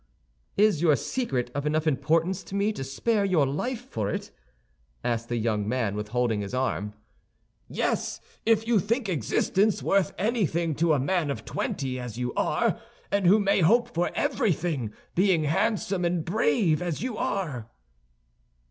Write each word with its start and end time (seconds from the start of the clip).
"Is 0.57 0.81
your 0.81 0.95
secret 0.95 1.51
of 1.53 1.67
enough 1.67 1.85
importance 1.85 2.41
to 2.45 2.55
me 2.55 2.73
to 2.73 2.83
spare 2.83 3.23
your 3.23 3.45
life 3.45 3.87
for 3.87 4.09
it?" 4.09 4.31
asked 5.03 5.29
the 5.29 5.37
young 5.37 5.69
man, 5.69 5.95
withholding 5.95 6.41
his 6.41 6.55
arm. 6.55 6.93
"Yes; 7.67 8.19
if 8.43 8.65
you 8.67 8.79
think 8.79 9.07
existence 9.07 9.83
worth 9.83 10.15
anything 10.17 10.73
to 10.77 10.93
a 10.93 10.99
man 10.99 11.29
of 11.29 11.45
twenty, 11.45 11.99
as 11.99 12.17
you 12.17 12.33
are, 12.33 12.81
and 13.11 13.27
who 13.27 13.39
may 13.39 13.59
hope 13.61 13.93
for 13.93 14.09
everything, 14.15 14.91
being 15.13 15.43
handsome 15.43 16.03
and 16.03 16.25
brave, 16.25 16.81
as 16.81 17.03
you 17.03 17.15
are." 17.15 17.69